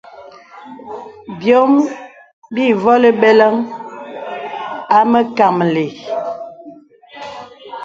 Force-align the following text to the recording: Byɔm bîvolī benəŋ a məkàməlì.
Byɔm 1.37 1.73
bîvolī 2.53 3.11
benəŋ 3.21 3.55
a 4.97 4.97
məkàməlì. 5.11 5.85